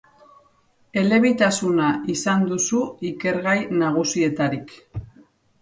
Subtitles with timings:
[1.01, 4.75] Elebitasuna izan duzu ikergai nagusietarik.